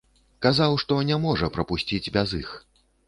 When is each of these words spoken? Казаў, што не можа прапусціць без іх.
Казаў, 0.45 0.77
што 0.83 0.97
не 1.09 1.19
можа 1.25 1.49
прапусціць 1.59 2.03
без 2.17 2.35
іх. 2.43 2.49